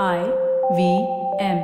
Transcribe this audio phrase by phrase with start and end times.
[0.00, 0.24] I
[0.74, 1.06] V
[1.38, 1.58] M.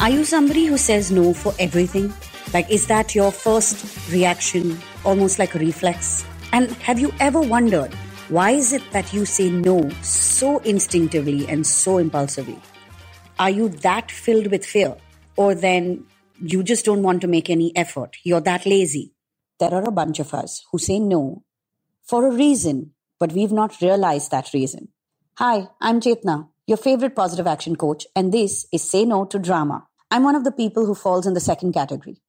[0.00, 2.12] Are you somebody who says no for everything?
[2.52, 6.24] Like, is that your first reaction, almost like a reflex?
[6.52, 7.94] And have you ever wondered
[8.28, 12.58] why is it that you say no so instinctively and so impulsively?
[13.38, 14.96] Are you that filled with fear?
[15.36, 16.06] Or then
[16.40, 18.16] you just don't want to make any effort?
[18.22, 19.12] You're that lazy?
[19.58, 21.42] There are a bunch of us who say no
[22.04, 24.88] for a reason, but we've not realized that reason.
[25.38, 29.88] Hi, I'm Chetna, your favorite positive action coach, and this is Say No to Drama.
[30.10, 32.20] I'm one of the people who falls in the second category.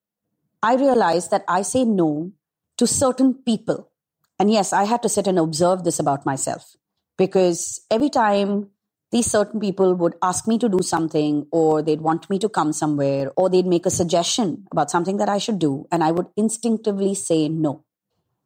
[0.63, 2.31] I realize that I say no
[2.77, 3.91] to certain people.
[4.39, 6.75] And yes, I had to sit and observe this about myself
[7.17, 8.71] because every time
[9.11, 12.73] these certain people would ask me to do something or they'd want me to come
[12.73, 16.27] somewhere or they'd make a suggestion about something that I should do, and I would
[16.35, 17.85] instinctively say no.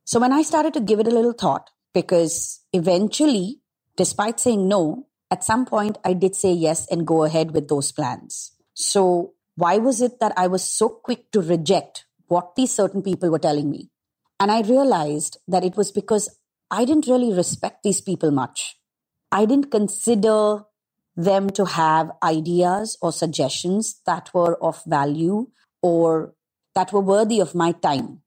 [0.03, 3.59] So when I started to give it a little thought, because eventually,
[3.95, 7.91] despite saying no, at some point I did say yes and go ahead with those
[7.91, 8.55] plans.
[8.73, 13.29] So, why was it that I was so quick to reject what these certain people
[13.29, 13.89] were telling me?
[14.39, 16.29] And I realized that it was because
[16.71, 18.78] I didn't really respect these people much.
[19.31, 20.65] I didn't consider
[21.15, 25.47] them to have ideas or suggestions that were of value
[25.81, 26.33] or
[26.75, 28.21] that were worthy of my time.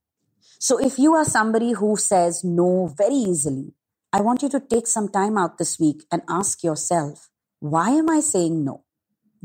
[0.59, 3.75] So, if you are somebody who says no very easily,
[4.13, 7.31] I want you to take some time out this week and ask yourself,
[7.61, 8.85] why am I saying no?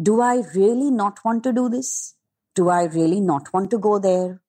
[0.01, 2.15] do I really not want to do this?
[2.53, 4.41] Do I really not want to go there?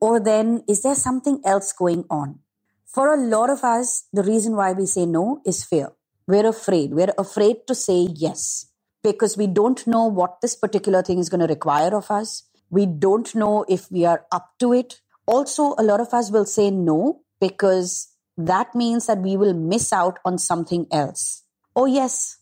[0.00, 2.40] Or then is there something else going on?
[2.86, 5.92] For a lot of us, the reason why we say no is fear.
[6.26, 6.92] We're afraid.
[6.92, 8.66] We're afraid to say yes
[9.02, 12.44] because we don't know what this particular thing is going to require of us.
[12.70, 15.00] We don't know if we are up to it.
[15.26, 19.92] Also, a lot of us will say no because that means that we will miss
[19.92, 21.42] out on something else.
[21.74, 22.38] Oh, yes,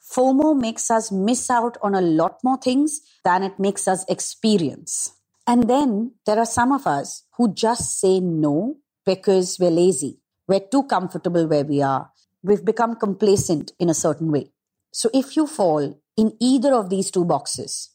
[0.00, 5.12] FOMO makes us miss out on a lot more things than it makes us experience.
[5.46, 10.20] And then there are some of us who just say no because we're lazy.
[10.46, 12.10] We're too comfortable where we are.
[12.44, 14.52] We've become complacent in a certain way.
[14.92, 17.88] So if you fall in either of these two boxes,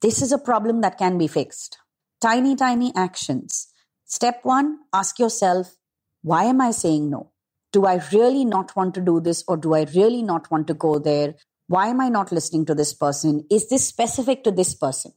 [0.00, 1.78] this is a problem that can be fixed.
[2.20, 3.66] Tiny, tiny actions.
[4.04, 5.74] Step one, ask yourself,
[6.22, 7.32] why am I saying no?
[7.72, 10.74] Do I really not want to do this or do I really not want to
[10.74, 11.34] go there?
[11.66, 13.46] Why am I not listening to this person?
[13.50, 15.12] Is this specific to this person?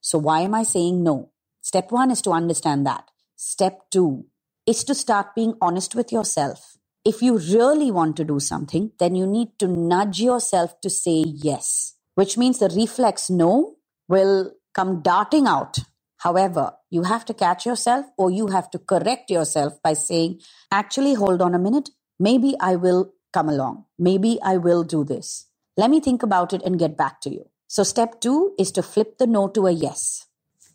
[0.00, 1.32] So why am I saying no?
[1.62, 3.10] Step one is to understand that.
[3.34, 4.26] Step two
[4.66, 6.76] is to start being honest with yourself.
[7.04, 11.24] If you really want to do something, then you need to nudge yourself to say
[11.26, 13.76] yes, which means the reflex no
[14.08, 15.78] will come darting out.
[16.18, 20.40] However, you have to catch yourself or you have to correct yourself by saying,
[20.70, 21.88] actually, hold on a minute.
[22.18, 23.86] Maybe I will come along.
[23.98, 25.46] Maybe I will do this.
[25.78, 27.48] Let me think about it and get back to you.
[27.66, 30.26] So, step two is to flip the no to a yes.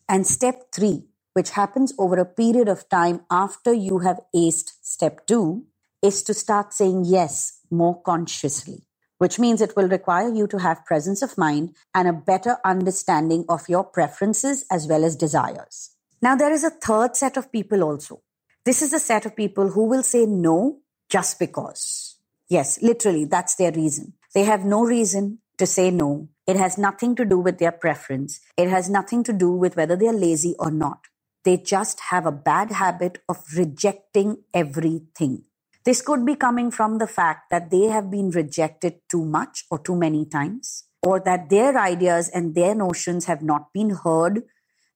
[0.10, 1.04] And step three,
[1.34, 5.66] which happens over a period of time after you have aced step two,
[6.06, 8.84] is to start saying yes more consciously,
[9.18, 13.44] which means it will require you to have presence of mind and a better understanding
[13.50, 15.96] of your preferences as well as desires.
[16.22, 18.22] Now, there is a third set of people also.
[18.66, 20.80] This is a set of people who will say no
[21.10, 22.18] just because.
[22.50, 24.14] Yes, literally, that's their reason.
[24.34, 26.30] They have no reason to say no.
[26.46, 28.40] It has nothing to do with their preference.
[28.58, 31.08] It has nothing to do with whether they're lazy or not.
[31.44, 35.44] They just have a bad habit of rejecting everything.
[35.86, 39.78] This could be coming from the fact that they have been rejected too much or
[39.78, 44.44] too many times, or that their ideas and their notions have not been heard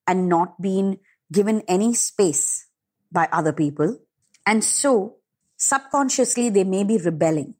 [0.08, 0.98] and not been
[1.32, 2.66] given any space
[3.12, 4.00] by other people.
[4.48, 5.18] And so,
[5.58, 7.54] subconsciously, they may be rebelling.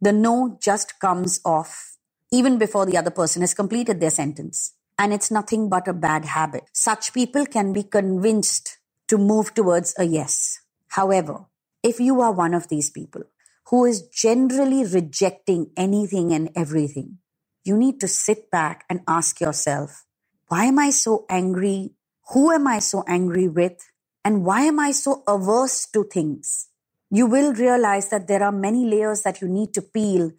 [0.00, 1.96] The no just comes off
[2.30, 4.74] even before the other person has completed their sentence.
[4.98, 6.64] And it's nothing but a bad habit.
[6.72, 8.78] Such people can be convinced
[9.08, 10.60] to move towards a yes.
[10.88, 11.46] However,
[11.86, 13.22] if you are one of these people
[13.70, 17.18] who is generally rejecting anything and everything,
[17.64, 20.04] you need to sit back and ask yourself,
[20.48, 21.92] why am I so angry?
[22.34, 23.78] Who am I so angry with?
[24.24, 26.68] And why am I so averse to things?
[27.10, 30.32] you will realize that there are many layers that you need to peel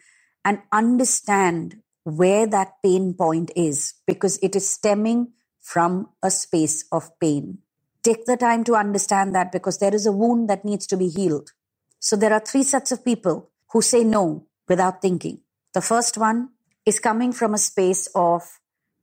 [0.44, 7.10] and understand where that pain point is because it is stemming from a space of
[7.20, 7.60] pain.
[8.08, 11.10] Take the time to understand that because there is a wound that needs to be
[11.10, 11.52] healed.
[12.00, 15.42] So there are three sets of people who say no without thinking.
[15.74, 16.52] The first one
[16.86, 18.44] is coming from a space of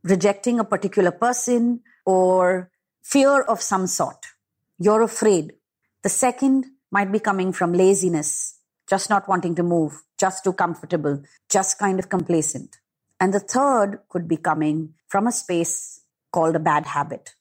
[0.05, 2.71] rejecting a particular person or
[3.03, 4.25] fear of some sort.
[4.79, 5.53] You're afraid.
[6.03, 8.59] The second might be coming from laziness,
[8.89, 12.79] just not wanting to move, just too comfortable, just kind of complacent.
[13.21, 16.01] And the third could be coming from a space
[16.33, 17.35] called a bad habit.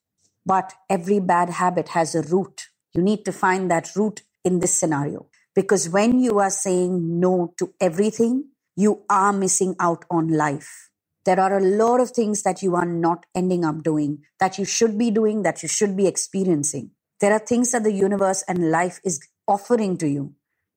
[0.45, 2.69] But every bad habit has a root.
[2.93, 5.27] You need to find that root in this scenario.
[5.55, 8.45] Because when you are saying no to everything,
[8.75, 10.89] you are missing out on life.
[11.25, 14.65] There are a lot of things that you are not ending up doing, that you
[14.65, 16.91] should be doing, that you should be experiencing.
[17.21, 20.33] There are things that the universe and life is offering to you.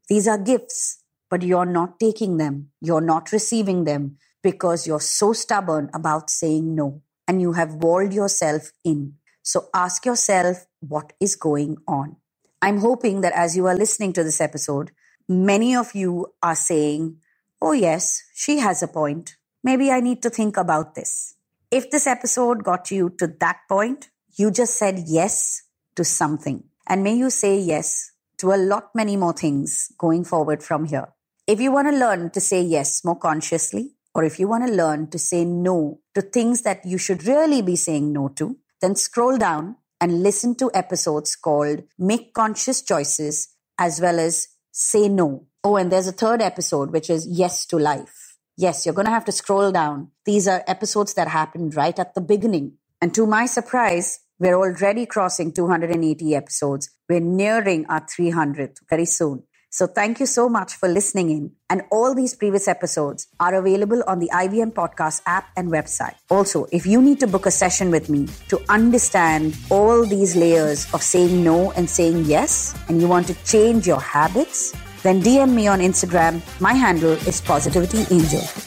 [0.08, 2.70] These are gifts, but you're not taking them.
[2.82, 8.12] You're not receiving them because you're so stubborn about saying no and you have walled
[8.14, 9.14] yourself in.
[9.46, 12.16] So ask yourself what is going on.
[12.60, 14.90] I'm hoping that as you are listening to this episode,
[15.28, 17.18] many of you are saying,
[17.62, 19.36] Oh, yes, she has a point.
[19.62, 21.36] Maybe I need to think about this.
[21.70, 25.62] If this episode got you to that point, you just said yes
[25.94, 26.64] to something.
[26.88, 31.14] And may you say yes to a lot many more things going forward from here.
[31.46, 34.72] If you want to learn to say yes more consciously, or if you want to
[34.72, 38.94] learn to say no to things that you should really be saying no to, then
[38.94, 45.46] scroll down and listen to episodes called Make Conscious Choices as well as Say No.
[45.64, 48.36] Oh, and there's a third episode, which is Yes to Life.
[48.56, 50.10] Yes, you're going to have to scroll down.
[50.24, 52.74] These are episodes that happened right at the beginning.
[53.02, 56.90] And to my surprise, we're already crossing 280 episodes.
[57.08, 59.44] We're nearing our 300th very soon.
[59.76, 61.52] So thank you so much for listening in.
[61.68, 66.14] And all these previous episodes are available on the IVM Podcast app and website.
[66.30, 70.90] Also, if you need to book a session with me to understand all these layers
[70.94, 75.52] of saying no and saying yes, and you want to change your habits, then DM
[75.52, 76.40] me on Instagram.
[76.58, 78.65] My handle is Positivity Angel.